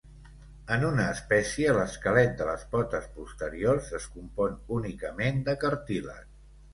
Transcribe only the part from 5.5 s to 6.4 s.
de cartílag.